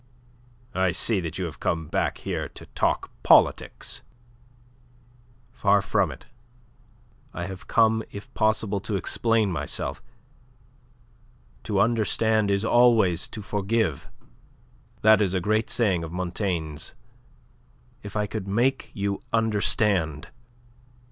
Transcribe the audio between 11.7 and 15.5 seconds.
understand is always to forgive. That is a